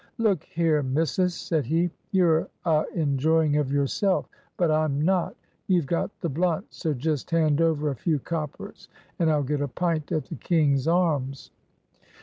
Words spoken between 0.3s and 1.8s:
here, missus," said